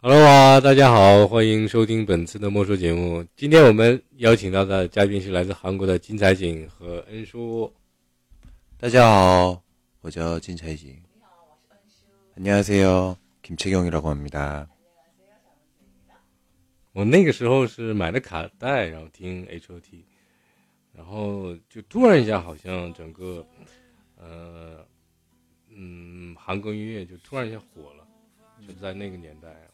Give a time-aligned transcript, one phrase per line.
[0.00, 3.24] Hello 啊，大家好，欢迎收听本次的莫说节目。
[3.36, 7.72] 今天我们邀请到的嘉宾是来自韩国的金彩景和恩叔。
[8.76, 9.62] 大家好，
[10.02, 10.96] 我叫金彩景。
[12.36, 14.66] 안녕하세요，김채경이라고합니다。
[16.92, 20.04] 我那个时候是买了卡带，然后听 H.O.T，
[20.92, 23.44] 然后就突然一下，好像整个，
[24.16, 24.86] 呃，
[25.70, 28.06] 嗯，韩国音乐就突然一下火了，
[28.64, 29.67] 就在那个年代，我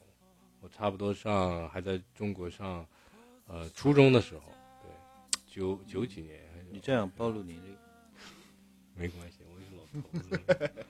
[0.75, 2.85] 差不多上还在中国上，
[3.47, 4.89] 呃，初中的时候，对，
[5.47, 6.43] 九九几年。
[6.69, 7.77] 你这样暴露年龄，
[8.93, 10.85] 没关系，我是老头子。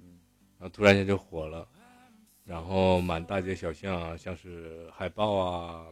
[0.00, 0.20] 嗯，
[0.58, 1.66] 然后突然间就火了。
[2.44, 5.86] 然后满大街小巷啊，像是海报啊，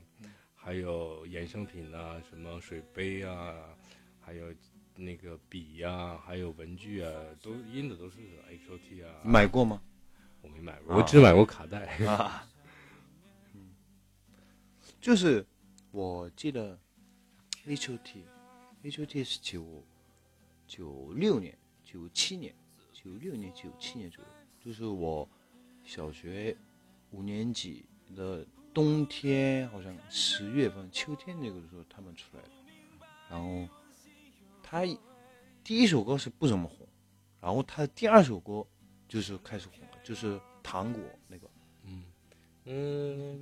[0.54, 3.54] 还有衍生品啊，什么水杯啊，
[4.20, 4.52] 还有
[4.96, 8.18] 那个笔呀，还有文具啊，都印的都是
[8.50, 9.08] H O T 啊。
[9.24, 9.80] 买过吗？
[10.42, 11.86] 我没买过，我只买过卡带。
[12.04, 12.46] 啊。
[15.00, 15.46] 就是
[15.90, 16.78] 我记得
[17.66, 19.84] H O T，H O T 是九
[20.66, 22.54] 九六年、九七年、
[22.92, 25.28] 九六年、九七年左右，就是我。
[25.82, 26.56] 小学
[27.10, 27.84] 五年级
[28.14, 32.50] 的冬天，好像十月份、秋天那个时候他们出来的。
[33.30, 33.66] 然后
[34.62, 34.84] 他
[35.64, 36.86] 第一首歌是不怎么红，
[37.40, 38.64] 然后他第二首歌
[39.08, 41.50] 就是开始红了，就是《糖果》那个。
[42.70, 43.38] 嗯嗯。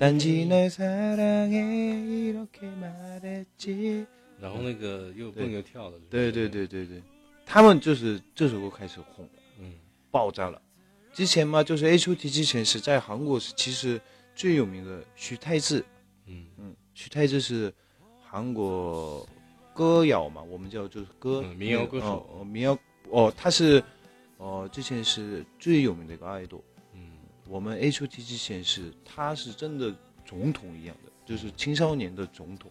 [4.41, 5.98] 然后那个又蹦又跳的。
[6.09, 7.03] 对对对对对，
[7.45, 9.75] 他们就是这首歌开始红了，嗯，
[10.11, 10.61] 爆炸了。
[11.12, 14.01] 之前嘛，就是 H.O.T 之前是在韩国是其实
[14.37, 15.85] 最有名的徐太志，
[16.27, 17.73] 嗯嗯，徐太志是
[18.23, 19.27] 韩国
[19.75, 22.79] 歌谣嘛，我们叫就是歌民谣歌手，民谣
[23.11, 23.83] 哦，他是
[24.37, 26.67] 哦之前是最有名的一个爱豆，嗯，
[27.49, 32.71] 我们 H.O.T 之前是他是真的总统一样的，就是青少年的总统，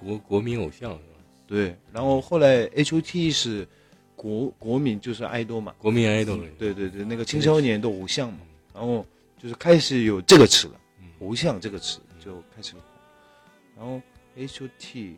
[0.00, 1.18] 国国民偶像是吧？
[1.46, 3.66] 对，然后后来 H.O.T 是。
[4.14, 8.38] 国国民就是爱豆嘛，国民爱豆，对对对，那个青少年的偶像嘛，
[8.72, 9.04] 然后
[9.36, 10.80] 就是开始有这个词了，
[11.20, 12.76] 偶像这个词就开始，
[13.74, 14.00] 然后
[14.36, 15.16] H O T，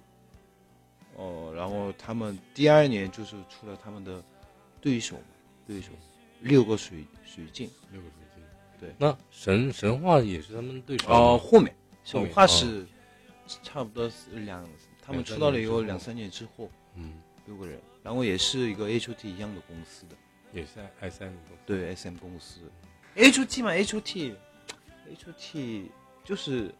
[1.16, 4.25] 哦，然后他们第二年就是出了他们的
[4.81, 5.20] 对手，
[5.66, 5.88] 对手
[6.41, 8.23] 六个水水镜，六个水镜，
[8.80, 11.74] 对，那神神话也是他们对手哦，后面
[12.04, 12.86] 神话是
[13.62, 14.66] 差不多两，
[15.02, 17.20] 他们出道了以后两三年之后，嗯。
[17.46, 20.16] 六个人，然后也是一个 H O T 一样的公司的，
[20.50, 21.62] 也是 S M 公司。
[21.66, 22.60] 对 S M 公司
[23.16, 25.90] ，H O T 嘛，H O T，H O T
[26.24, 26.74] 就是，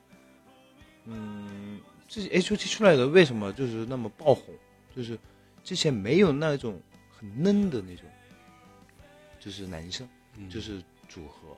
[1.04, 1.78] 嗯，
[2.09, 4.54] 自己 H O T 出来的为什么就是那么爆红？
[4.97, 5.19] 就是
[5.62, 8.06] 之前没有那种很嫩的那种，
[9.38, 10.09] 就是男生，
[10.49, 11.54] 就是组合，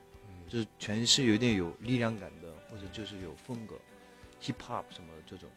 [0.49, 3.75] 就是全是有点有力量感的，或者就是有风格
[4.43, 5.49] ，hip hop 什么这种，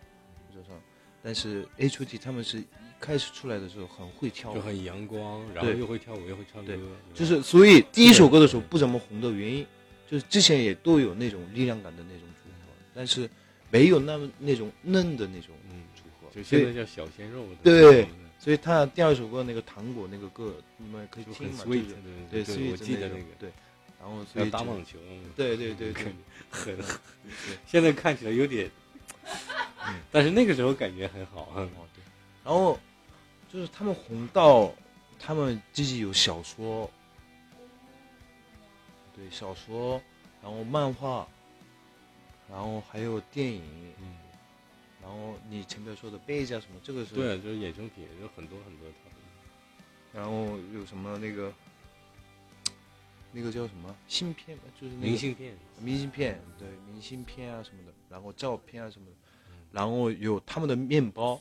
[0.54, 0.76] 就说。
[1.22, 2.66] 但是 H O T 他们是一
[2.98, 6.74] 开始出来的时候很会跳，就很阳光，然后又会跳舞又会唱歌，
[7.14, 9.68] 就是所以第一首歌的时候不怎么红的原因，
[10.10, 13.30] 就是之前也都有那种力量感的那种组合，但是
[13.70, 15.54] 没有那么那种嫩的那种
[15.94, 17.46] 组合，就现在叫小鲜肉。
[17.62, 18.08] 对，
[18.40, 21.66] 所以他第二首歌那个糖果那个歌，你们可以听嘛，
[22.32, 23.50] 对，对，我记得那个，对，
[24.00, 24.98] 然后所以打网球，
[25.36, 26.14] 对对对对，
[26.50, 26.78] 很，
[27.68, 28.70] 现在看起来有点。
[30.12, 31.88] 但是那个时候感觉很好，很好。
[31.94, 32.04] 对，
[32.44, 32.80] 然后
[33.52, 34.74] 就是他们红到
[35.20, 36.90] 他们自己有小说，
[39.16, 40.02] 对小说，
[40.42, 41.28] 然后漫画，
[42.50, 43.64] 然后还有电影，
[44.00, 44.16] 嗯，
[45.02, 48.88] 然后你前面说的贝加什么，这个是对，就是衍生品，有很多很多。
[50.12, 51.54] 然后有什么那个
[53.32, 53.96] 那个叫什么？
[54.08, 59.14] 芯片，就是明信片，明信片，对，明信片啊什么的，然后照片啊什么的。
[59.72, 61.40] 然后有他们的面包，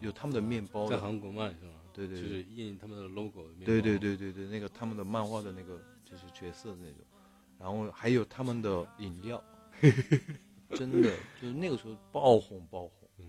[0.00, 1.74] 有他们的面包，在韩国卖是吧？
[1.92, 3.64] 对对，就是印他们的 logo 的。
[3.66, 7.04] 对对对对对，那个他们的漫画的那个就是角色的那种，
[7.58, 9.42] 然后还有他们的饮料，
[10.74, 11.10] 真的
[11.42, 13.26] 就是那个时候爆红爆红，嗯，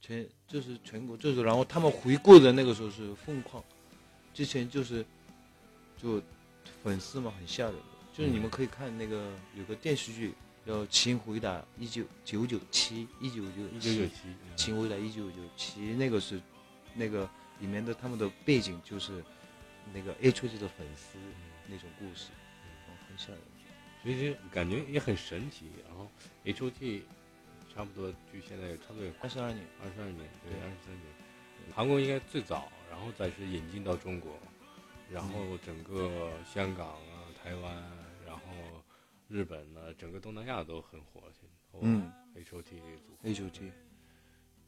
[0.00, 3.64] 全就是全国就是，然后他们回顾的那个时候是疯狂，
[4.32, 5.04] 之前就是
[5.96, 6.22] 就
[6.82, 7.74] 粉丝嘛很吓人，
[8.12, 10.32] 就是你们可以看那个有个电视剧。
[10.64, 16.40] 叫请回答一九九九七一九九一九九七，请回答一九九七，那个是
[16.94, 17.28] 那个
[17.58, 19.24] 里面的他们的背景就是
[19.92, 21.18] 那个 H O T 的粉丝
[21.66, 22.28] 那种故事，
[23.08, 23.40] 很吓人，
[24.04, 25.66] 所以感觉也很神奇。
[25.88, 26.08] 然后
[26.44, 27.02] H O T
[27.74, 31.74] 差不多距现在差不多有二十二年，二十二年，对，二十三年。
[31.74, 34.38] 韩国应该最早，然后再是引进到中国，
[35.12, 37.74] 然后整个香港啊、台湾，
[38.26, 38.42] 然后。
[39.28, 41.22] 日本呢，整个东南亚都很火。
[41.80, 43.72] 嗯，H O T 这个组合，H O T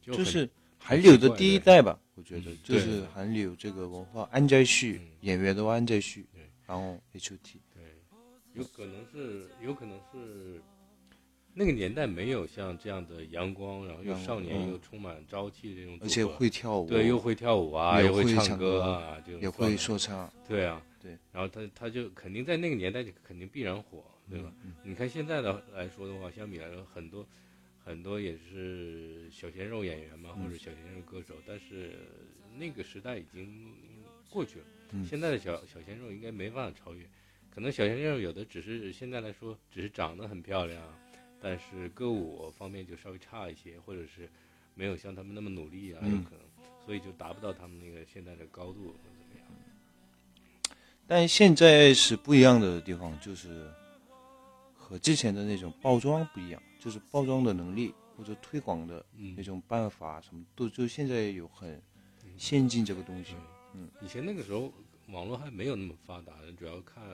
[0.00, 0.48] 就是
[0.78, 5.10] 韩流的第一代吧，我觉得就是韩流这个文化，安在旭嗯。
[5.20, 7.82] 演员都安在旭对，然后 H O T，对，
[8.54, 10.62] 有可能是有可能是
[11.56, 24.52] 那个年代没有像这样的阳光，然后又少年嗯又充满朝气的这种而且会跳舞，对又会跳舞啊，又会唱歌啊，这种也会说唱，对啊，对，然后他他就肯定在那个年代就肯定必然火，对吧？
[24.64, 27.24] 嗯你看现在的来说的话，相比来说很多
[27.84, 31.92] 很多也是小鲜肉演员嘛，嗯或者小鲜肉歌手，但是
[32.58, 33.72] 那个时代已经
[34.28, 34.64] 过去了。
[34.90, 37.04] 嗯现在的小小鲜肉应该没办法超越，
[37.52, 40.82] 可能小鲜肉有的只是现在来说只是长得很漂亮，
[41.44, 44.26] 但是歌舞方面就稍微差一些，或者是
[44.74, 46.10] 没有像他们那么努力啊，嗯。
[46.10, 46.40] 有可能，
[46.86, 50.76] 所以就达不到他们那个现在的高度或者怎么样。
[51.06, 53.70] 但现在是不一样的地方，就是
[54.74, 59.34] 和之前的那种包装不一样，就是包装的能力或者推广的嗯。
[59.36, 61.78] 那种办法什么都就现在有很
[62.38, 63.34] 先进这个东西，
[63.74, 64.72] 嗯，以前那个时候
[65.08, 67.04] 网络还没有那么发达，主要看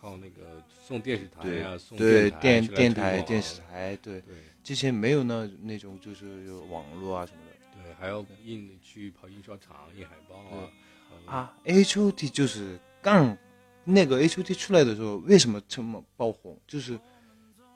[0.00, 2.62] 靠那个送电视台对呀、送对电
[2.94, 4.36] 台电视台对，对。
[4.62, 7.82] 之前没有那那种就是有网络啊什么的。
[7.82, 10.70] 对，还要印去跑印刷厂印海报啊
[11.26, 11.32] 呃。
[11.32, 13.36] 啊，H O T 就是刚
[13.84, 16.56] 那个 H O T 出来的时候，为什么这么爆红？
[16.66, 16.98] 就是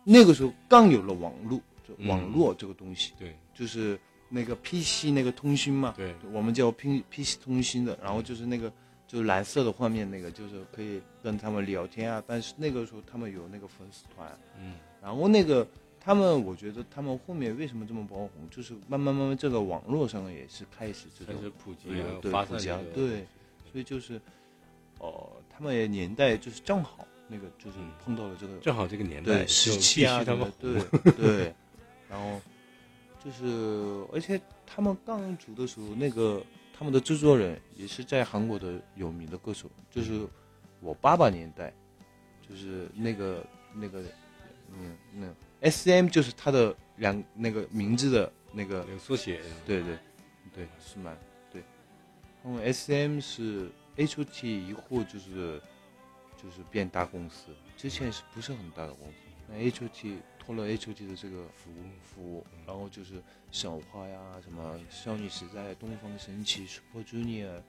[0.04, 3.98] 那个时候刚有了网络，就嗯网络这个东西，对就是
[4.28, 8.72] 那个 PC 那个通讯嘛，对我们叫 P PC 通讯的，然后就是那个
[9.12, 12.22] 就是蓝色的画面那个，就是可以跟他们聊天啊。
[12.26, 14.26] 但是那个时候他们有那个粉丝团，
[14.58, 15.68] 嗯然后那个
[16.00, 21.90] 他们，我觉得他们后面为什么这么爆红，就是慢慢慢慢这个网络上也是开始这种开始普及
[22.94, 23.26] 对
[23.70, 24.18] 所以就是，
[24.98, 30.24] 哦、他们也年代就是正好那个就是嗯碰到了这个正好这个年代时期啊
[30.58, 31.54] 对对，
[32.08, 32.40] 然后
[33.22, 36.42] 就是而且他们刚组的时候，那个
[36.82, 40.26] 他们的制作人也是在韩国的有名的歌手，就是
[40.80, 41.72] 我爸爸年代，
[42.40, 44.02] 就是那个那个
[44.72, 49.96] 嗯那 S M 就是他的两那个名字的那个缩写，对对
[50.52, 51.16] 对，是蛮
[51.52, 51.62] 对。
[52.42, 55.62] 然后 S M 是 H O T 以后就是
[56.36, 59.14] 就是变大公司，之前是不是很大的公司？
[59.46, 63.22] 那 H O T 托了 H O T 的这个服务服务，然后就是
[63.52, 67.62] 小花呀，什么少女时代、东方神起、Super Junior，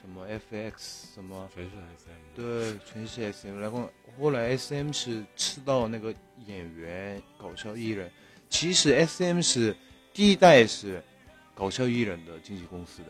[0.00, 1.48] 什么 F X 什么。
[1.54, 2.34] 全是 SM。
[2.34, 3.60] 对，全是 S M。
[3.60, 3.88] 然后
[4.18, 6.12] 后来 S M 是吃到那个
[6.46, 8.10] 演员、搞笑艺人。
[8.48, 9.76] 其实 S M 是
[10.12, 11.00] 第一代是
[11.54, 13.08] 搞笑艺人的经纪公司的，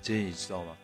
[0.00, 0.76] 这你知道吗？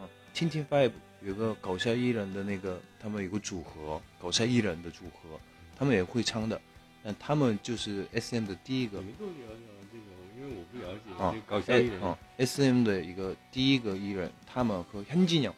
[0.00, 5.38] 啊，Tin Tin Five 有个搞笑艺人的那个，他们有个组合，搞笑艺人的组合，
[5.81, 6.59] 他们也会唱的。
[7.03, 10.05] 但他们就是 S M 的第一个你们都了解这个，
[10.37, 12.01] 因为我不了解啊这个搞笑艺人。
[12.01, 15.53] 啊，S M 的一个第一个艺人，他们和현진영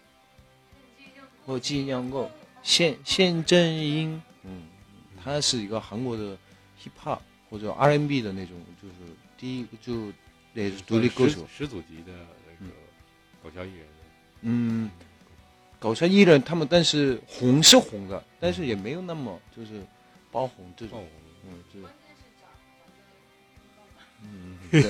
[1.46, 2.30] 和金阳够
[2.62, 4.64] 现现正英，嗯，
[5.24, 6.38] 他是一个韩国的
[6.80, 7.20] hip hop
[7.50, 8.94] 或者 R N B 的那种，就是
[9.36, 10.14] 第一个就
[10.54, 12.14] 也是独立歌手，始祖级的
[12.60, 12.74] 那个
[13.42, 13.88] 搞笑艺人。
[14.42, 14.92] 嗯，
[15.80, 19.82] 搞笑艺人他们，但是红是红的，但是也没有那么就是
[20.35, 21.07] 爆红这种。
[21.47, 21.87] 嗯，就是。
[24.27, 24.83] 嗯，对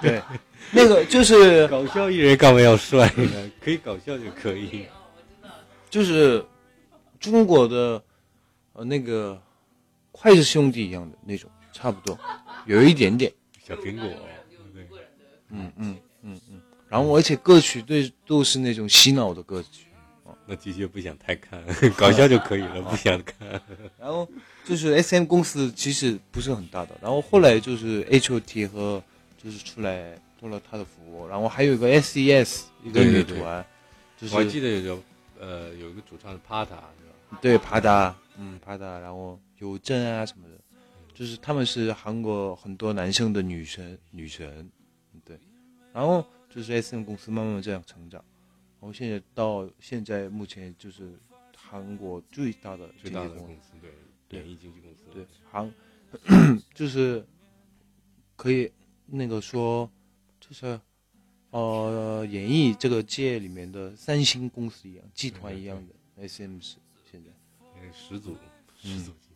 [0.00, 0.22] 对，
[0.72, 3.50] 那个就是搞笑艺人干嘛要帅呢？
[3.60, 4.86] 可以搞笑就可以。
[5.90, 6.44] 就是
[7.20, 8.02] 中国的
[8.72, 9.40] 呃那个
[10.10, 12.18] 筷子兄弟一样的那种，差不多，
[12.64, 13.30] 有一点点，
[13.62, 14.08] 小苹果，
[14.72, 14.88] 对，
[15.50, 16.60] 嗯嗯嗯嗯。
[16.88, 19.86] 然后而且歌曲对都是那种洗脑的歌曲，
[20.50, 21.62] 那的确不想太看，
[21.96, 23.48] 搞笑就可以了， 不想看。
[23.96, 24.28] 然后
[24.64, 29.00] 就是 S M 公司其实不是很大的，然后后来就是 H O T 和
[29.40, 33.64] 就是出来做了他的服务，然后还有一个 S E S 一个女团，
[34.20, 35.02] 就我还记得有个
[35.38, 37.38] 呃有一个主唱是帕塔，是吧？
[37.40, 40.54] 对帕达，嗯帕达，然后有正啊什么的，
[41.14, 44.68] 就是他们是韩国很多男生的女神女神，
[45.24, 45.38] 对，
[45.92, 48.20] 然后就是 S M 公司慢慢这样成长，
[48.80, 51.12] 然后现在到现在目前就是
[51.54, 53.72] 韩国最大的最大的经纪公司。
[53.80, 53.90] 对，
[54.28, 55.72] 对演艺经纪公司，对，韩
[56.74, 57.24] 就是
[58.36, 58.72] 可以
[59.06, 59.90] 那个说，
[60.40, 60.80] 就是
[61.50, 65.94] 呃，演艺这个界里面的三星公司一样，集团一样的
[66.28, 66.76] S M 是
[67.10, 67.30] 现在
[67.76, 68.32] 那个始祖，
[68.84, 69.28] 嗯始祖级。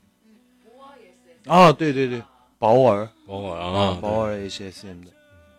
[1.46, 2.22] 啊，对对对，
[2.58, 3.06] 保尔。
[3.26, 5.10] 保尔啊，保尔也是 S M 的，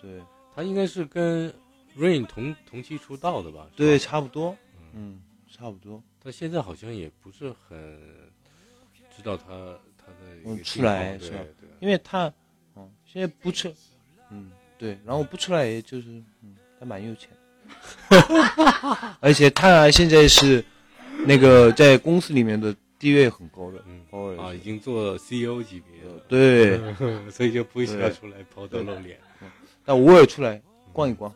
[0.02, 0.20] 对。
[0.56, 1.54] 他应该是跟
[1.98, 3.68] Rain 同同期出道的吧？
[3.76, 4.56] 对，差不多，
[4.94, 7.78] 嗯，差不多，他现在好像也不是很
[9.16, 9.46] 知道他
[9.98, 11.38] 他的嗯出来是吧？
[11.60, 12.32] 对，因为他，
[12.76, 13.74] 嗯，现在不出，
[14.30, 16.08] 嗯，对，然后不出来，也就是，
[16.42, 17.30] 嗯，他蛮有钱
[18.10, 20.64] 的， 而且他现在是
[21.26, 24.02] 那个在公司里面的地位很高的，嗯。
[24.38, 26.78] 啊，已经做 CEO 级别了，对，
[27.32, 29.20] 所以就不需要出来抛头露脸。
[29.84, 30.62] 但偶尔出来
[30.92, 31.34] 逛一逛，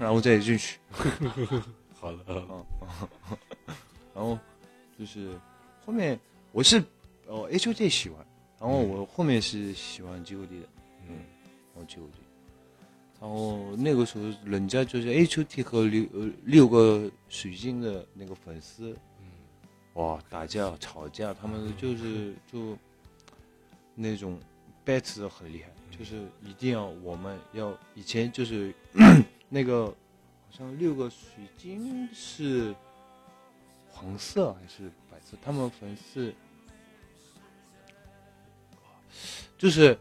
[0.00, 0.78] 然后再进去，
[1.92, 2.64] 好了，嗯，
[4.14, 4.38] 然后
[4.98, 5.38] 就是
[5.84, 6.18] 后面
[6.52, 6.82] 我是
[7.26, 8.26] 哦 H O T 喜欢，
[8.58, 10.66] 然后我后面是喜欢 G O D 的。
[11.06, 11.16] 嗯。
[11.74, 12.00] 然后就
[13.20, 19.26] 然后那个时候人家就是 H O T 和六呃六个水晶的那个粉丝，嗯。
[19.94, 22.74] 哇打架吵架，他们就是 就
[23.94, 24.40] 那种
[25.20, 28.74] 的很厉害，就是一定要我们要以前就是
[29.52, 29.94] 那个好
[30.56, 32.74] 像六个水晶是
[33.90, 36.32] 黄色还是白色，他们粉丝
[39.58, 39.98] 就是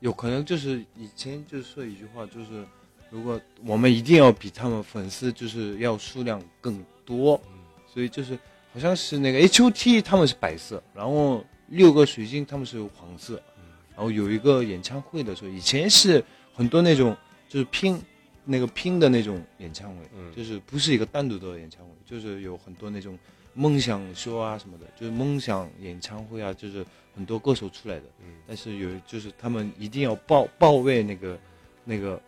[0.00, 2.64] 有可能就是以前就说一句话，就是
[3.10, 7.58] 如果我们一定要比他们粉丝就是要数量更多，嗯
[7.92, 8.38] 所以就是
[8.72, 13.64] 好像是那个 H O T 他们是白色，然后六个水晶他们是黄色，嗯
[13.96, 16.22] 然后有一个演唱会的时候，以前是
[16.54, 17.16] 很多那种
[17.48, 18.00] 就是拼
[18.44, 23.18] 那个拼的那种演唱会，嗯就是不是一个单独的演唱会，就是有很多那种
[23.54, 28.02] 梦想秀啊什么的，就是梦想演唱会啊，就是很多歌手出来的。
[28.20, 31.38] 嗯，但是有就是他们一定要报报位那个
[31.84, 32.22] 那个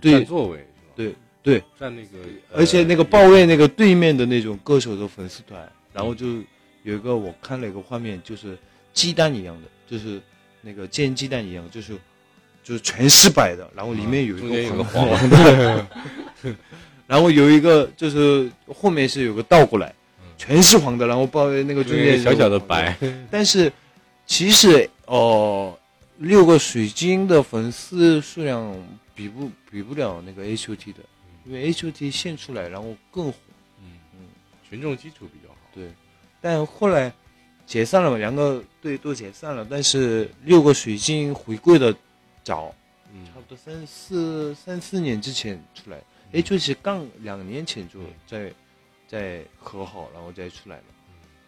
[0.00, 0.66] 那个座位？
[0.94, 2.18] 对对，占那个，
[2.52, 6.26] 而且那个报位那个对面的那种歌手的粉丝团，然后就
[6.82, 8.58] 有一个我看了一个画面，就是
[8.92, 10.20] 鸡蛋一样的，就是
[10.60, 11.96] 那个煎鸡蛋一样，就是
[12.62, 15.86] 就是全是白的，然后里面有一个个黄黄的，
[17.06, 19.94] 然后有一个就是后面是有个倒过来，
[20.38, 22.96] 全是黄的，然后报位那个中间小小的白，
[23.30, 23.72] 但是
[24.26, 25.76] 其实哦、
[26.18, 28.72] 六个水晶的粉丝数量
[29.12, 31.00] 比不比不了那个 H O T 的，
[31.44, 33.38] 因为 H O T 现出来，然后更火。
[33.80, 34.20] 嗯嗯，
[34.68, 35.56] 群众基础比较好。
[35.74, 35.90] 对，
[36.40, 37.12] 但后来
[37.66, 41.92] 解散了嘛，两个队都解散了，但是六个水晶回归的
[42.42, 42.74] 早，
[43.12, 43.24] 嗯。
[43.26, 48.52] 差不多三四三四年之前出来，H O T 刚两年前就在
[49.06, 50.84] 在和好，然后再出来了。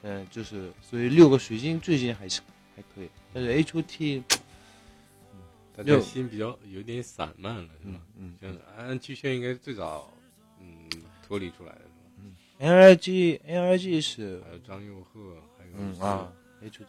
[0.02, 2.40] 嗯，就是所以六个水晶最近还是
[2.74, 4.22] 还可以，但是 H O T
[5.74, 8.00] 大就家心比较有点散漫了，是吧？
[8.18, 8.34] 嗯？
[8.38, 10.12] 嗯像安安七炫应该最早
[10.60, 10.88] 嗯
[11.26, 12.12] 脱离出来的是吧？
[12.18, 16.32] 嗯 N R G N R G 是还有张佑赫，还有嗯啊
[16.62, 16.86] H O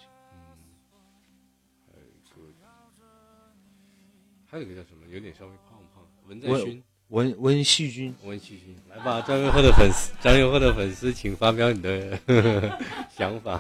[4.53, 6.83] 还有一个叫什么，有点稍微胖胖，文在我勋。
[7.07, 12.19] 文文细菌，温细菌，来吧，张佑赫的粉丝，张佑赫的粉丝，请发表你的
[13.10, 13.60] 想法。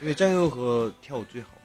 [0.00, 1.60] 因为张佑赫跳舞最好嘛。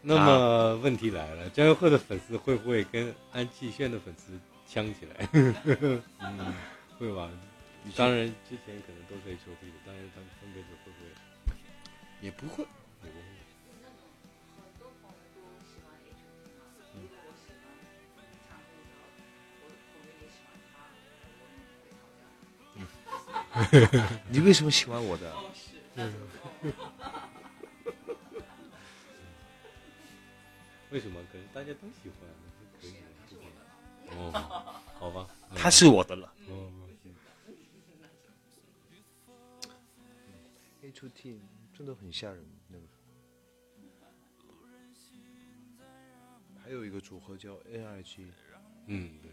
[0.00, 5.28] 那么问题来了，张佑赫的粉丝会不会跟安七炫的粉丝呛起来？
[5.32, 6.54] 嗯，
[7.00, 7.28] 会吧？
[7.96, 11.06] 当然，之前可能都可以抽屉的，当然他们分别就会不会？
[12.20, 12.62] 也不会，
[13.02, 13.33] 也不会。
[24.30, 25.32] 你为什么喜欢我的？
[30.90, 31.20] 为什么？
[31.32, 32.18] 可能大家都喜欢，
[32.80, 32.94] 可以，
[33.28, 33.42] 不可
[34.14, 34.18] 能。
[34.32, 35.28] 哦，好吧。
[35.50, 36.32] 嗯他是我的了。
[36.48, 36.72] 哦
[40.82, 41.40] ，H O T
[41.72, 42.84] 真的很吓人，那个。
[46.62, 48.26] 还有一个组合叫 N I G
[48.86, 49.30] 嗯，对，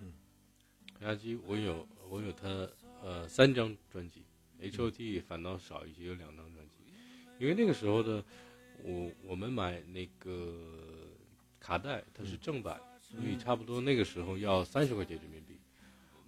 [0.00, 0.12] 嗯
[1.00, 2.48] ，N I G 我有我有他
[3.06, 4.24] 呃三张专辑
[4.60, 6.82] ，H O T 反倒少一些，有两张专辑，
[7.38, 8.24] 因为那个时候的
[8.82, 11.06] 我我们买那个
[11.60, 15.56] 卡带，它是正版，所以差不多那个时候要三十块钱人民币，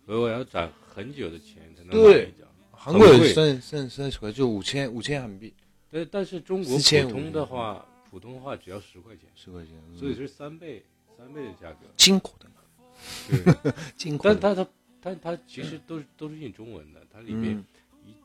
[0.07, 2.49] 所以我要攒很久的钱才能买对一张。
[2.71, 5.53] 韩国也三三三十块，就五千五千韩币，
[5.91, 10.85] 但但是中国普通的话，普通话只要十块钱，十块钱，所以是三倍
[11.17, 11.89] 三倍的价格。
[11.97, 12.55] 进口的嘛，
[13.65, 13.73] 对。
[13.99, 14.37] 进口的。
[14.41, 14.71] 但它它
[15.01, 17.65] 它它其实都是都是印中文的，它里面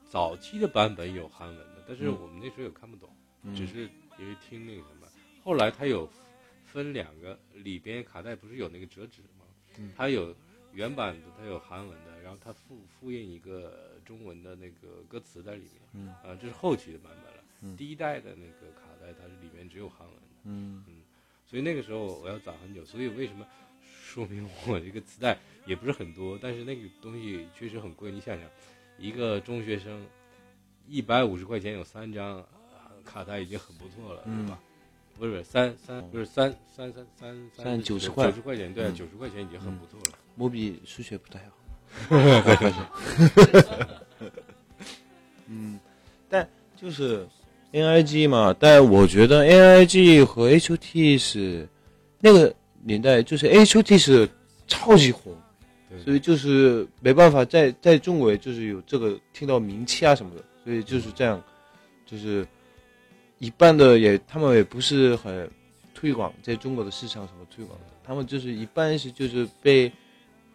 [0.10, 3.10] 早期的版本有韩文的，但是嗯我们那时候也看不懂，
[3.44, 3.89] 嗯只是
[4.20, 5.08] 因为听那个什么。
[5.44, 6.10] 后来它有
[6.65, 9.46] 分两个，里边卡带不是有那个折纸吗？
[9.77, 10.36] 嗯它有
[10.74, 15.82] 原版的，它有韩文的，然后它复复印一个中文的那个歌词在里面。
[15.94, 17.44] 嗯啊，这是后期的版本了。
[17.62, 20.22] 嗯第一代的那个卡带，它是里面只有韩文的。
[20.46, 20.84] 嗯
[21.46, 23.46] 所以那个时候我要攒很久，所以为什么
[24.13, 28.12] 说明我这个磁带也不是很多，但是那个东西确实很贵。
[28.12, 28.48] 你想想，
[29.00, 30.05] 一个中学生
[30.88, 34.60] 一百五十块钱有三张呃卡带已经很不错了，嗯对吧？
[35.17, 40.17] 不是三三不是三三三三三九十块九十块钱，对啊，嗯九十块钱已经很不错了。
[40.38, 41.55] 我比数学不太好。
[45.48, 45.79] 嗯，
[46.29, 47.27] 但就是
[47.72, 51.67] NIG 嘛，但我觉得 NIG 和 HOT 是
[52.20, 52.53] 那个
[52.84, 54.30] 年代，就是 HOT 是
[54.68, 55.36] 超级红，
[56.04, 61.42] 所以就是没办法在在中国就是有这个听到名气啊什么的，所以就是这样，
[62.06, 62.46] 就是
[63.40, 65.50] 一半的也他们也不是很
[65.94, 69.92] 推广在中国的市场什么推广的，他们就是一般是就是被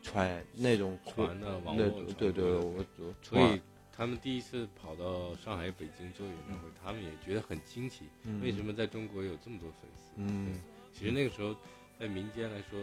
[0.02, 3.60] 传那种传的网络传对对，我我所以
[3.94, 8.40] 他们第一次跑到上海、北京做演唱会，他们也觉得很惊奇，嗯。
[8.40, 10.12] 为什么在中国有这么多粉丝？
[10.16, 10.54] 嗯。
[10.92, 11.54] 其实那个时候，
[11.98, 12.78] 在民间来说，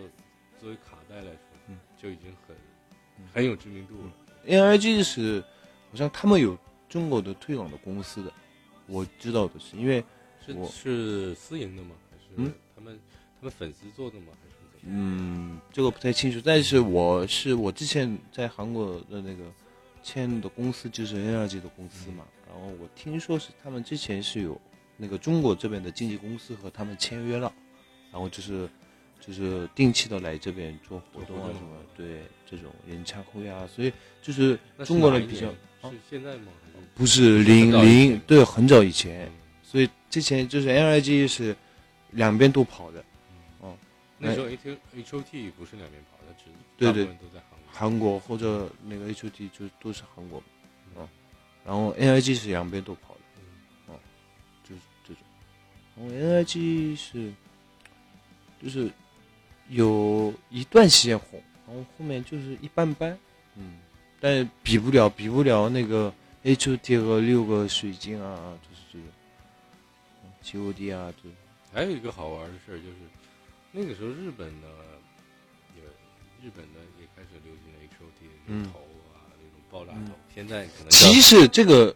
[0.60, 2.56] 作为卡带来说，嗯就已经很
[3.34, 4.12] 很有知名度了。
[4.46, 5.42] NIG 是
[5.90, 6.58] 好像他们有
[6.90, 8.32] 中国的推广的公司的，
[8.88, 10.04] 我知道的是因为
[10.46, 11.96] 是是私营的吗？
[12.12, 13.00] 还是嗯他们
[13.40, 14.28] 他们粉丝做的吗？
[14.44, 14.98] 还是怎么？
[14.98, 19.46] 嗯，这个不太清楚，但是我是我之前在韩国的那个
[20.04, 24.60] 签的公司就是 NRG 的公司嘛，然后我听说是他们之前是有
[24.98, 27.52] 那个中国这边的经纪公司和他们签约了，
[28.12, 28.70] 然后就是
[29.26, 33.92] 就是定期的来这边做活动啊什么，对这种演唱会啊，所以
[34.22, 35.50] 就是中国人比较
[35.90, 36.52] 是现在吗？
[36.94, 39.32] 不是零零对很早以前，嗯
[39.64, 41.56] 所以之前就是 NIG 是
[42.12, 43.04] 两边都跑的，
[44.18, 46.46] 那时候 H H O T 不是两边跑的，只
[46.78, 47.06] 对对。
[47.06, 47.74] 都在韩国。
[47.74, 50.42] 韩国或者那个 HOT 就都是韩国，
[50.96, 51.06] 嗯，
[51.66, 54.00] 然后 NIG 是两边都跑的，哦，
[54.64, 55.24] 就是这种，
[55.98, 57.34] 然后 NIG 是
[58.64, 58.90] 就是
[59.70, 63.18] 有一段时间红，然后后面就是一般般，
[63.56, 63.80] 嗯，
[64.20, 69.08] 但是比不了比不了那个 HOT 和六个水晶啊，就是这种
[70.24, 70.32] 嗯
[70.74, 71.30] ，GOD 啊，这
[71.74, 72.96] 还有一个好玩的事儿就是，
[73.72, 74.68] 那个时候日本的
[75.76, 75.82] 也
[76.48, 78.80] 日本的也开始流行 H O T 的那嗯种头
[79.14, 80.14] 啊，那种爆炸嗯头。
[80.34, 81.96] 现在可能叫其实这个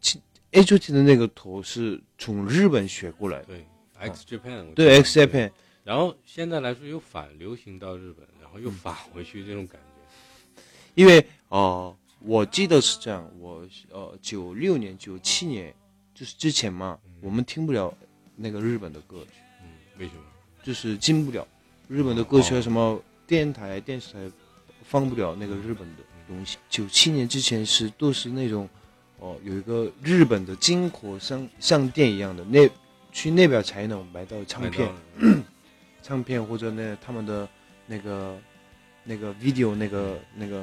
[0.00, 0.20] 其
[0.52, 3.46] HOT 的那个头是从日本学过来的。
[3.46, 3.66] 对
[3.98, 5.50] X Japan 我对 X Japan，
[5.86, 10.62] 然后现在来说又反流行到日本，然后嗯又返回去这种感觉。
[10.96, 15.72] 因为哦、呃我记得是这样，我呃九六年、九七年
[16.12, 17.94] 就是之前嘛，我们听不了
[18.34, 19.68] 那个日本的歌曲，嗯，
[19.98, 20.22] 为什么？
[20.64, 21.46] 就是进不了
[21.86, 24.18] 日本的歌曲什么电台、电视台
[24.82, 26.58] 放不了那个日本的东西。
[26.68, 28.68] 九七年之前是都是那种
[29.18, 32.68] 哦、有一个日本的金口商商店一样的，那
[33.12, 34.92] 去那边才能买到唱片。
[36.06, 37.48] 唱片或者那他们的
[37.84, 38.38] 那个
[39.02, 40.60] 那个 video 那个那个。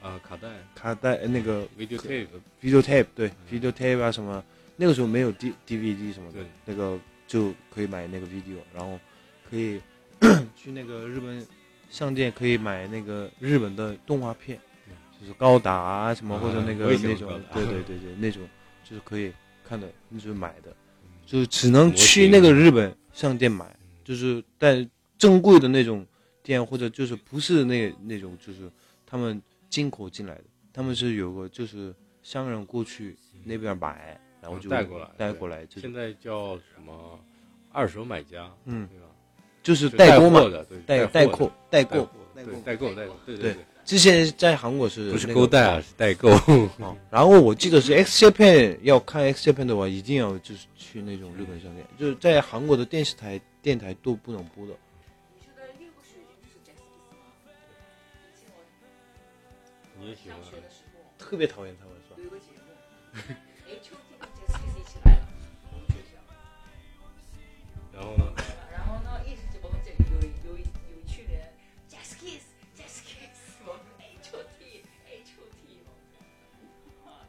[0.00, 0.48] 啊卡带。
[0.76, 1.66] 卡带那个。
[1.76, 4.44] Video tape，video tape 对 video tape 啊什么，
[4.76, 6.96] 那个时候没有 D DVD 什么的，那个
[7.26, 8.96] 就可以买那个 video，然后
[9.50, 9.80] 可以
[10.54, 11.44] 去那个日本
[11.90, 14.56] 商店可以买那个日本的动画片，
[15.20, 18.42] 就是高达啊什么啊或者那个那种对对对对那种
[18.84, 19.32] 就是可以
[19.68, 20.70] 看的，那就是买的，
[21.02, 21.10] 嗯。
[21.26, 23.66] 就只能去那个日本商店买。
[24.06, 24.88] 就是在
[25.18, 26.06] 正规的那种
[26.40, 28.70] 店，或者就是不是那那种，就是
[29.04, 31.92] 他们进口进来的，他们是有个就是
[32.22, 37.18] 商人过去那边买，然后就带过来带过来，就现在叫什么
[37.72, 39.06] 二手买家，嗯，对吧？
[39.60, 40.40] 就是代购嘛
[40.86, 46.28] 代代代购代代购货，对代购代购，对对对，之前在韩国是不是那个勾带啊，是代购。
[46.78, 54.74] 哦，然后我记得是 X Japan 要看 X Japan 的话，一定要就是去那种日本商店，就是在韩国的电视台、电台都不能播的。
[60.00, 63.36] 你也喜欢上学的时候特别讨厌他们是吧？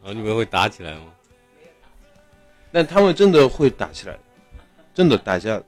[0.07, 1.13] 然后你们会打起来吗？
[2.71, 4.17] 但他们真的会打起来，
[4.93, 5.57] 真的打架。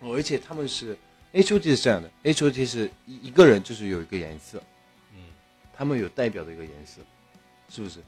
[0.00, 0.98] 哦，而且他们是
[1.30, 4.60] H O T 是这样的，H O T 是一一个人就是有一个颜色，
[5.14, 5.22] 嗯，
[5.72, 7.00] 他们有代表的一个颜色，
[7.68, 8.00] 是不是？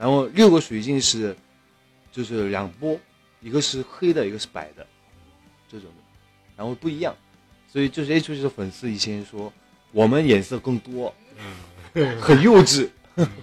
[0.00, 1.36] 然后六个水晶是
[2.10, 2.98] 就是两波，
[3.42, 4.86] 一个是黑的，一个是白的，
[5.70, 6.02] 这种的，
[6.56, 7.14] 然后不一样，
[7.70, 9.52] 所以就是 H O T 的粉丝以前说
[9.92, 11.14] 我们颜色更多，
[12.18, 12.88] 很幼稚，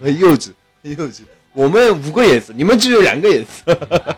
[0.02, 1.22] 很幼稚，很幼稚。
[1.54, 4.18] 我们五个颜色，你们只有两个颜色，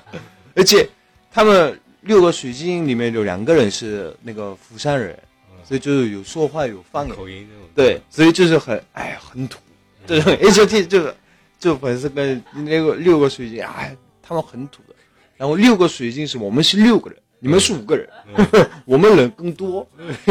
[0.56, 0.90] 而且
[1.30, 5.20] 他们六个水晶里面有两个人是那个釜山人，
[5.66, 7.70] 所以就是有说话有方言，口音那种。
[7.76, 9.60] 对，所以就是很哎呀很土，
[10.08, 11.16] 这种 H T 这个
[11.60, 14.96] 就粉丝跟那个六个水晶，哎，他们很土的。
[15.38, 18.10] 然后六个水晶是我们是六个人，你们是五个人，
[18.86, 19.88] 我们人更多，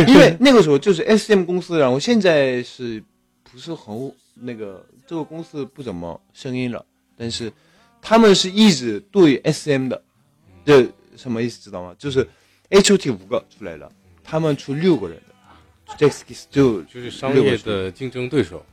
[0.06, 3.02] 因为那个时候就是 S M 公司，然后现在是
[3.44, 6.84] 不是很那个这个公司不怎么声音了，
[7.16, 7.52] 但是
[8.02, 10.02] 他们是一直对 S M 的，
[10.64, 10.86] 这
[11.16, 11.94] 什么意思知道吗？
[11.98, 12.26] 就是
[12.68, 13.90] H O T 五个出来了，
[14.22, 18.64] 他们出六个人的 j a x k i s 就就是商业的竞争对手。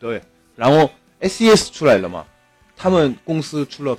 [0.00, 0.20] 对，
[0.56, 2.26] 然后 S E S 出来了嘛，
[2.76, 3.96] 他们公司出了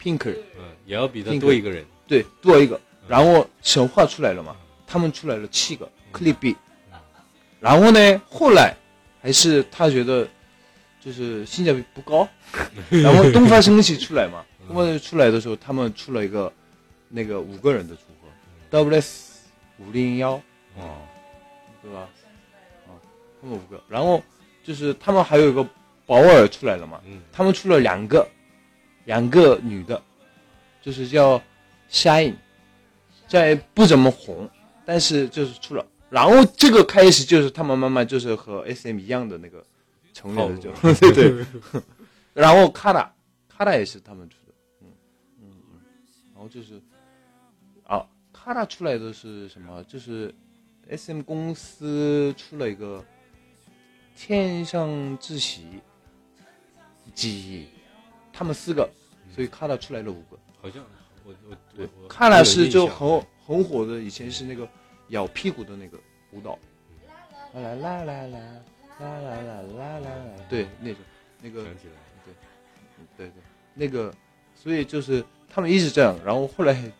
[0.00, 1.84] Pink 嗯，也要比他多一个人。
[2.06, 2.80] 对，多一个。
[3.06, 4.54] 然后神话出来了嘛，
[4.86, 6.56] 他们出来了七个 B，
[7.58, 8.74] 然后呢，后来
[9.20, 10.28] 还是他觉得
[11.00, 12.28] 就是性价比不高，
[12.90, 16.52] 然后东方神起出来嘛，东方神起出来的时候，他们出了一个
[17.08, 18.28] 那个五个人的组合
[18.70, 19.40] ，W S
[19.78, 20.32] 五零幺，
[20.76, 21.00] 哦，
[21.82, 22.00] 对吧？
[22.86, 22.92] 啊，
[23.40, 24.22] 他们五个，然后
[24.62, 25.66] 就是他们还有一个
[26.08, 28.28] 保尔出来了嘛，他们出了两个，
[29.04, 30.02] 两个女的，
[30.82, 31.40] 就是叫
[31.88, 32.34] Shine。
[33.28, 34.48] 在不怎么红，
[34.86, 39.62] 但是就是出了，然后这个开始就是他们慢慢就是和 S M 一样的那个
[40.14, 41.46] 成员的就对 对，
[42.32, 43.14] 然后卡达
[43.46, 44.88] 卡达也是他们出的，嗯
[45.42, 45.80] 嗯嗯，
[46.32, 46.80] 然后就是
[47.84, 49.84] 啊卡达出来的是什么？
[49.84, 50.34] 就是
[50.88, 53.04] S M 公司出了一个
[54.16, 55.66] 天上自喜
[57.18, 57.66] 记忆，
[58.32, 58.88] 他们四个，
[59.34, 60.84] 所以卡拉出来了五个，好像。
[61.24, 64.66] 我我对，看来是就很很火的，以前是那个
[65.08, 65.98] 咬屁股的那个
[66.32, 66.58] 舞蹈，
[67.52, 68.26] 啦啦啦啦啦
[68.98, 69.98] 啦啦啦啦。
[69.98, 70.10] 啦，
[70.48, 71.02] 对，那种
[71.42, 72.34] 那个，想起来，对，
[73.14, 73.42] 对对，
[73.74, 74.14] 那个，
[74.54, 76.90] 所以就是他们一直这样，然后后来，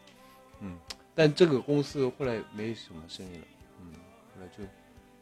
[0.61, 0.78] 嗯，
[1.14, 3.44] 但这个公司后来没什么生意了，
[3.81, 3.94] 嗯，
[4.35, 4.62] 后来就，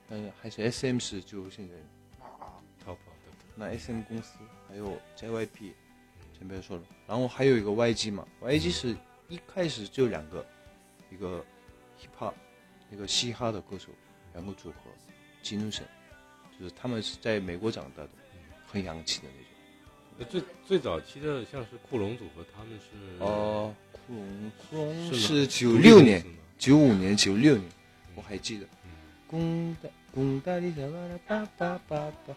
[0.09, 1.75] 但是还是 S M 是就现在
[3.57, 4.38] 那 S M 公司
[4.69, 5.73] 还有 J Y P。
[6.38, 8.95] 先别说了，然后还有一个 YG 嘛，YG 是
[9.27, 10.45] 一开始就两个，
[11.11, 11.42] 一个
[11.99, 12.35] hiphop，
[12.92, 13.88] 一个嘻哈的歌手，
[14.35, 14.90] 两个组合，
[15.42, 15.83] 金怒神，
[16.61, 18.11] 就是他们是在美国长大的，
[18.66, 19.29] 很洋气的
[20.19, 20.29] 那种。
[20.29, 26.23] 最最早期的像是库龙组合，他们是哦，库龙库龙是九六年、
[26.59, 27.66] 九五年、九六年，
[28.14, 28.66] 我还记得。
[29.27, 32.37] 公大公大的小巴拉巴巴巴巴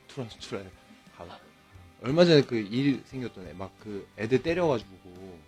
[0.10, 0.70] 투란투란
[2.02, 5.38] 얼마 전에 그 일 생겼던 애, 막 그 애들 때려가지고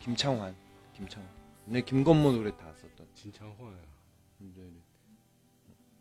[0.00, 0.54] 김창환,
[0.94, 1.30] 김창환.
[1.66, 3.06] 네, 김건모 노래 다 썼던.
[3.14, 3.76] 진창환.
[4.38, 4.72] 네, 네.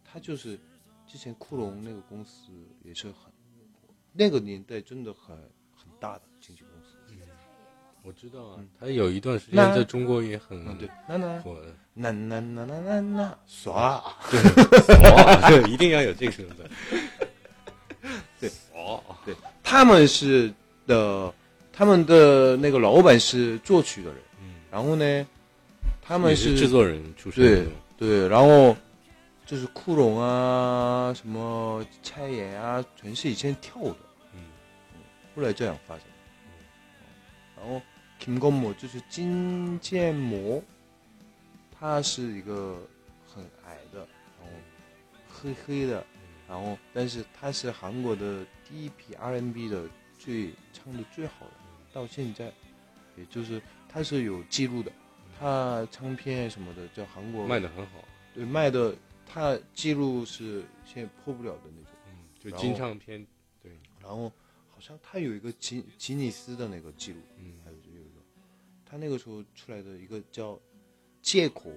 [0.03, 0.59] 他就是
[1.05, 2.51] 之前库龙那个公司
[2.83, 3.31] 也是很
[4.13, 5.35] 那个年代真的很
[5.75, 6.97] 很大的经纪公司。
[7.09, 7.19] 嗯，
[8.03, 11.17] 我知道啊，他有一段时间在中国也很对，那
[12.11, 14.41] 那那那那那耍，对，
[14.81, 16.69] 耍，一定要有这个身份。
[18.42, 20.52] 对，哦，对，他们是
[20.84, 21.32] 的，
[21.72, 25.26] 他们的那个老板是作曲的人，嗯，然后呢，
[26.02, 28.76] 他们是制作人出身，对对，然后
[29.46, 33.98] 就是库龙啊，什么蔡妍啊，全是以前跳舞的，
[34.34, 34.40] 嗯，
[35.36, 36.04] 后来这样发展，
[36.46, 36.64] 嗯，
[37.56, 37.80] 然后
[38.18, 40.60] 金光模就是金建模，
[41.78, 42.76] 他是一个
[43.32, 44.00] 很矮的，
[44.40, 44.48] 然后
[45.30, 46.04] 黑黑的。
[46.52, 49.88] 然后，但是他是韩国的第一批 R&B 的
[50.18, 51.52] 最唱的最好的，
[51.94, 52.52] 到现在，
[53.16, 54.92] 也就是他是有记录的，
[55.38, 58.94] 他唱片什么的在韩国卖的很好，对，卖的
[59.26, 63.26] 他记录是现在破不了的那种，嗯，就金唱片，
[63.62, 64.30] 对，然后
[64.68, 68.20] 好像他有一个吉吉尼斯的那个记录，嗯，还有就有一个，
[68.84, 70.60] 他那个时候出来的一个叫
[71.22, 71.72] 借口，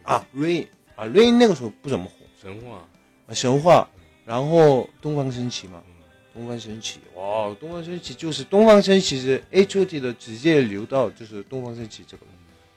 [0.04, 2.12] 啊，啊 Rain 啊 Rain 那个时候不怎么火。
[2.40, 2.88] 神话，
[3.28, 3.90] 啊神话，
[4.26, 5.94] 然后东方神起嘛，嗯
[6.40, 12.24] 东方神起哇，东方神起就是东方神起是 H.O.T 的直接流到就是东方神起这个。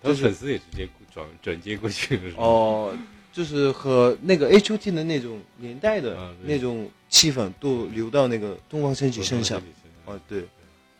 [0.02, 2.42] 他们粉丝也直接转转接过去了，是吧？
[2.42, 2.98] 哦，
[3.32, 9.62] 就是和那个 H O T 的那种年代的那种气氛都流到那个东方神起身上。
[10.06, 10.44] 哦，哦，对，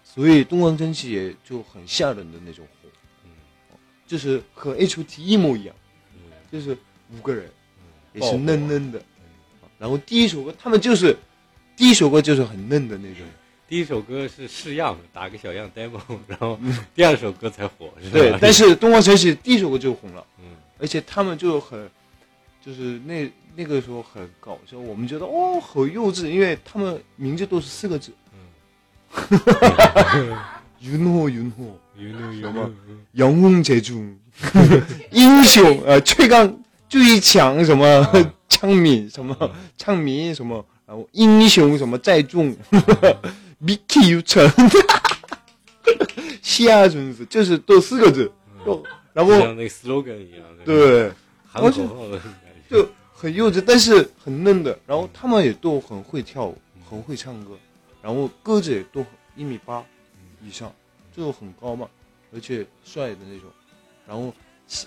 [0.05, 2.89] 所以东方神起也就很吓人的那种火，
[3.25, 3.31] 嗯
[4.07, 5.75] 就是和 H O T 一模一样，
[6.15, 6.21] 嗯
[6.53, 6.79] 就是
[7.13, 7.51] 五个人
[8.15, 9.03] 嗯也是嫩嫩的。
[9.81, 11.17] 然后第一首歌他们就是
[11.77, 13.25] 第一首歌就是很嫩的那种。
[13.69, 16.59] 第一首歌是试样打个小样 demo 然后
[16.95, 20.25] 第二首歌才火对但是东方神起第一首歌就红了。
[20.41, 20.45] 嗯
[20.79, 21.89] 而且他们就很
[22.61, 28.13] 就是那那个时候很搞笑我们觉得哦好幼稚因为他们名字都是四个字。
[28.33, 28.39] 嗯。
[29.09, 30.03] 哈哈哈哈
[30.35, 31.65] 哈云火云火
[31.97, 32.71] 云火什么？
[33.13, 34.19] 仰望者中
[35.13, 38.07] 英雄呃最刚最强什么？
[38.51, 39.35] 枪敏什么？
[39.79, 40.63] 枪敏什么？
[40.93, 42.55] 然后英雄什么在众，
[43.65, 44.47] Mickey 유천
[46.43, 48.31] 西亚准是就是都四个字，
[48.63, 51.11] 就然后就像那个 slogan 一样，对。
[51.47, 52.29] 喊口号的感
[52.69, 54.79] 觉，就很幼稚，但是很嫩的。
[54.87, 57.53] 然后他们也都很会跳舞，很会唱歌，
[58.03, 59.03] 然后个子也都
[59.35, 59.83] 一米八
[60.43, 60.71] 以上，
[61.17, 61.89] 就很高嘛，
[62.35, 63.49] 而且帅的那种。
[64.07, 64.31] 然后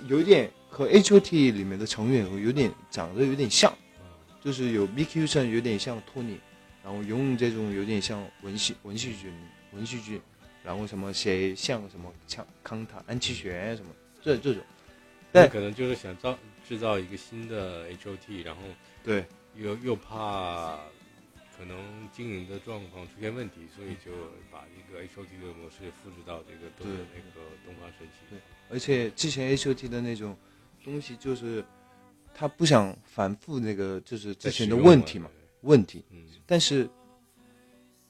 [0.07, 3.73] 有一点和 H.O.T 里面的成员有点长得有点像，
[4.45, 6.39] 就是有 o n 有点像托尼，
[6.83, 9.33] 然后游泳这种有点像文戏文戏剧
[9.73, 10.21] 文戏剧，
[10.63, 13.89] 然后什么谁像什么像康塔安琪玄什么
[14.21, 14.63] 这这种，
[15.31, 18.61] 那可能就是想造制造一个新的 HOT，然后
[19.03, 19.25] 对。
[19.57, 20.77] 又又怕
[21.57, 21.77] 可能
[22.11, 24.11] 经营的状况出现问题，所以就
[24.51, 28.15] 把一个 HOT 的模式复制到这个东对那个东方神起。
[28.29, 30.35] 对而且之前 H O T 的那种
[30.83, 31.63] 东西，就是
[32.37, 35.29] 他不想反复那个就是之前的问题嘛，
[35.61, 36.03] 问题。
[36.11, 36.89] 嗯，但是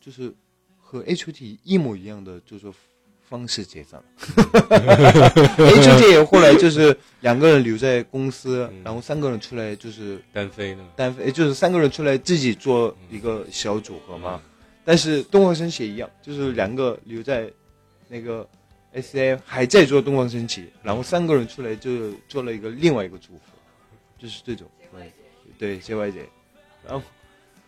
[0.02, 0.34] 就是
[0.78, 2.74] 和 H O T 一模一样的，就是说
[3.30, 4.06] 方式解散了。
[5.58, 10.84] H O T 后来就是两个人留在公司，嗯然后三个人出来就是单飞呢？
[10.96, 14.42] 单飞，就是三个人出来自己做一个小组合嘛。
[14.84, 17.52] 但是东方神起也一样，就是两个留在
[18.08, 18.48] 那个
[18.94, 23.40] S A 还在做东方神起，然后三个人出来就做了一个另外一个组合，
[24.18, 24.68] 就是这种，
[25.58, 26.30] 对 J Y J，
[26.86, 27.06] 然后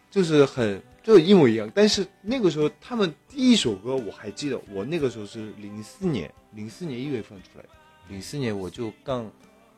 [0.09, 1.71] 就是很就一模一样。
[1.73, 7.69] 但是那个时候他们第一首歌我还记得，我那个时候是零四年，零四年一月份出来的，
[8.09, 9.29] 零四年我就刚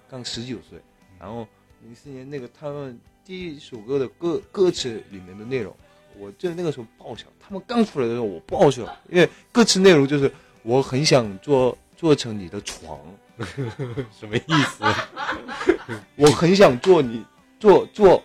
[0.09, 0.79] 刚十九岁，
[1.19, 1.47] 然后
[1.83, 5.75] 零四年那个他们第一首歌的歌歌词里面的内容。
[6.17, 10.29] 我就那个时候爆笑，他们刚出来的时候我爆笑，因为歌词内容就是
[10.63, 12.99] 我很想做做成你的床，
[14.19, 14.41] 什么意
[14.77, 14.83] 思？
[16.15, 17.23] 我很想做你
[17.59, 18.23] 做做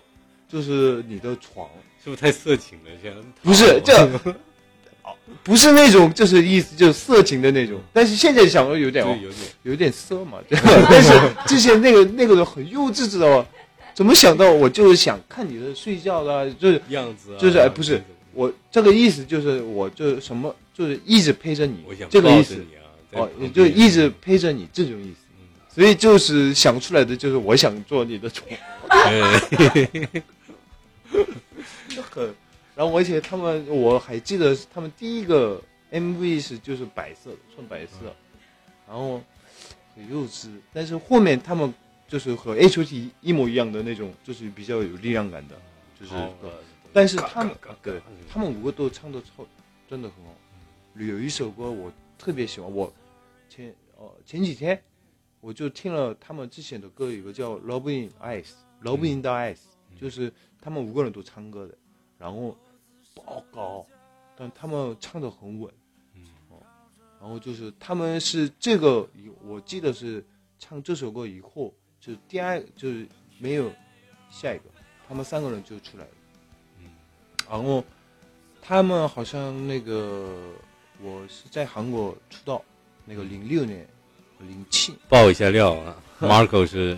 [0.48, 1.66] 就是你的床，
[2.02, 2.90] 是不是太色情了？
[3.02, 4.08] 现在不是这
[5.42, 10.70] 不是那种就是意思就是色情的那种，但是现在想有点哦有点有点色嘛，对吧？
[10.90, 11.12] 但是
[11.46, 13.46] 之前那个那个人很幼稚，知道吗？
[13.94, 22.83] 怎么想到我就是想看你的睡觉的、就是样子啊，就是哎不是我这个意思就是我就什么就是一直陪着你我想，这个意思你啊，在
[23.14, 25.18] 哦，也就一直陪着你这种意思。
[25.30, 28.48] 嗯所以就是想出来的就是我想做你的床，
[28.88, 29.40] 哎
[31.88, 32.32] 就很。
[32.76, 37.92] 然后而且他们我还记得他们第一个 MV 是就是白色的，纯白色，
[38.86, 39.20] 然后
[39.96, 40.46] 很幼稚。
[40.72, 41.74] 但是后面他们
[42.06, 45.56] 就是和 H.O.T 一模一样的那种，就是比较有力量感的，
[46.00, 46.12] 就是。
[46.92, 48.00] 但是他们对
[48.32, 49.44] 他们五个都唱的超，
[49.90, 50.32] 真的很好。
[50.94, 52.92] 有一首歌我特别喜欢，我
[53.54, 54.82] 前哦前几天
[55.40, 58.46] 我就听了他们之前的歌，有个叫《Love in Eyes》，
[58.82, 59.58] 《Love in the Eyes》，
[60.00, 61.78] 就是他们五个人都唱歌的，
[62.18, 62.56] 然后
[63.14, 63.86] 爆高，
[64.34, 65.72] 但他们唱的很稳，
[66.14, 66.60] 嗯哦，
[67.20, 69.08] 然后就是他们是这个，
[69.44, 70.24] 我记得是
[70.58, 73.06] 唱这首歌以后，就是第二就是
[73.38, 73.70] 没有
[74.30, 74.64] 下一个，
[75.06, 76.10] 他们三个人就出来了。
[76.80, 76.90] 嗯
[77.48, 77.84] 然后
[78.62, 80.54] 他们好像那个
[81.02, 82.64] 我是在韩国出道，
[83.04, 83.86] 那个零六年、
[84.38, 86.96] 零七，爆一下料啊，Marco 是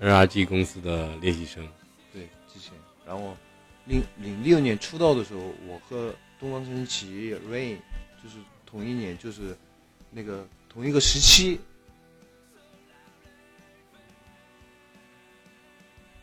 [0.00, 1.66] NRG 公司的练习生，
[2.12, 2.72] 对之前，
[3.06, 3.36] 然后
[3.84, 7.76] 零零六年出道的时候，我和东方神起 Rain
[8.22, 9.56] 就是同一年，就是
[10.10, 11.60] 那个同一个时期。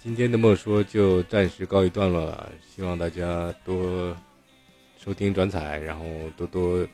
[0.01, 4.15] 今天的莫说就暂时告一段落了，希望大家多
[4.97, 6.05] 收听转采，然后
[6.37, 6.87] 多多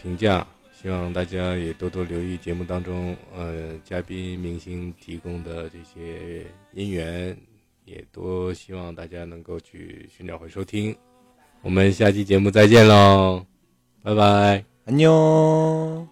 [0.00, 7.36] 评价，希望大家也多多留意节目当中呃嘉宾明星提供的这些音源，
[7.84, 10.96] 也多希望大家能够去寻找回收听。
[11.60, 13.46] 我们下期节目再见喽，
[14.02, 14.64] 拜拜。
[14.84, 16.11] 安妞。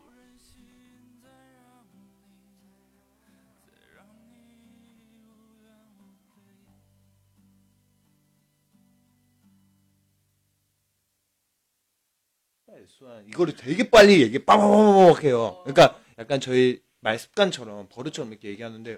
[13.30, 15.60] 이거를 되게 빨리 얘기 빠바바바박 해요.
[15.64, 18.92] 그러니까 약간 저희 말 습관처럼 버릇처럼 이렇게 얘기하는데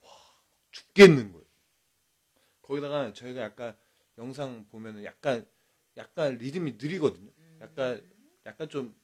[0.00, 0.10] 와,
[0.70, 1.44] 죽겠는 거예요.
[2.62, 3.76] 거기다가 저희가 약간
[4.18, 5.44] 영상 보면은 약간
[5.96, 7.30] 약간 리듬이 느리거든요.
[7.60, 8.00] 약간
[8.46, 8.94] 약간 좀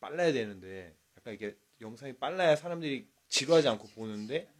[0.00, 4.52] 빨라야 되는데 약간 이게 영상이 빨라야 사람들이 지루하지 않고 보는데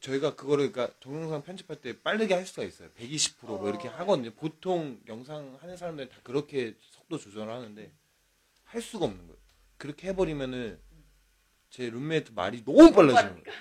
[0.00, 2.88] 저희가 그거를 그러니까 동영상 편집할 때 빠르게 할 수가 있어요.
[2.98, 4.30] 120%뭐 이렇게 하거든요.
[4.32, 7.90] 보통 영상 하는 사람들 다 그렇게 속도 조절을 하는데
[8.64, 9.38] 할 수가 없는 거예요.
[9.76, 10.78] 그렇게 해버리면은
[11.70, 13.58] 제 룸메이트 말이 너무 빨라지는 거예요.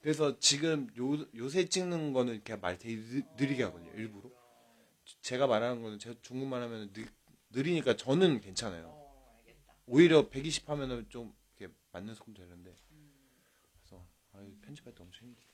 [0.00, 3.90] 그래서 지금 요, 요새 찍는 거는 이렇게 말 되게 느, 느리게 하거든요.
[3.94, 4.30] 일부러.
[5.22, 7.06] 제가 말하는 거는 제가 중국말 하면 느,
[7.50, 8.88] 느리니까 저는 괜찮아요.
[8.88, 9.42] 어.
[9.86, 12.74] 오히려 120 하면은 좀 이렇게 맞는 속도 되는데.
[14.34, 15.53] 아, 이거 편집할 때 엄청 힘들어.